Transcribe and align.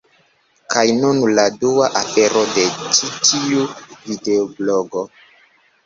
Kaj 0.75 0.85
nun 1.01 1.19
la 1.33 1.45
dua 1.65 1.91
afero, 2.01 2.43
de 2.57 2.65
ĉi 2.87 3.13
tiu 3.31 3.71
videoblogo 4.09 5.11